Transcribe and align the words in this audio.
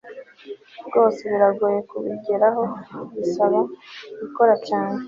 rwose 0.87 1.21
biragoye 1.31 1.79
kubigeraho 1.89 2.63
bisaba 3.17 3.59
gukora 4.19 4.53
cyane 4.67 4.97